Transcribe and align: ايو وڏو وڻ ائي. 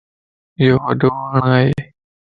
ايو 0.59 0.75
وڏو 0.85 1.09
وڻ 1.31 1.45
ائي. 1.57 1.69